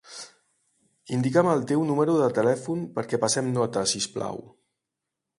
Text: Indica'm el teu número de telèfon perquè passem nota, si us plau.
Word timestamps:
Indica'm 1.17 1.49
el 1.51 1.59
teu 1.71 1.83
número 1.89 2.15
de 2.21 2.29
telèfon 2.37 2.81
perquè 2.95 3.19
passem 3.25 3.51
nota, 3.59 3.83
si 3.93 4.01
us 4.05 4.09
plau. 4.15 4.41